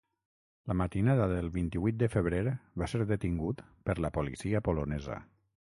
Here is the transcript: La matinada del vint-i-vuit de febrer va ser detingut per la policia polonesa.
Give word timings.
La 0.69 0.75
matinada 0.79 1.27
del 1.33 1.51
vint-i-vuit 1.57 1.99
de 2.05 2.09
febrer 2.15 2.41
va 2.83 2.91
ser 2.95 3.05
detingut 3.15 3.63
per 3.91 4.01
la 4.07 4.13
policia 4.19 4.65
polonesa. 4.71 5.23